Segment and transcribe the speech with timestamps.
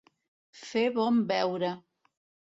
[0.61, 1.69] Fer bon veure.